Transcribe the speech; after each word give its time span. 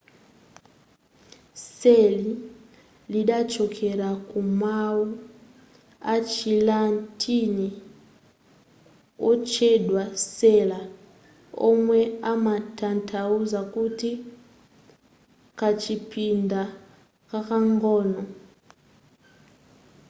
cell 1.77 2.21
lidachokera 3.11 4.09
ku 4.29 4.39
mawu 4.61 5.05
achilatini 6.13 7.67
otchedwa 9.29 10.03
cella 10.37 10.79
omwe 11.67 11.99
amatanthauza 12.31 13.59
kuti 13.73 14.11
kachipinda 15.59 16.61
kakang'ono 17.29 18.21